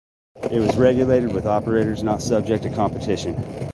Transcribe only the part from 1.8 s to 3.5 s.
not subject to competition.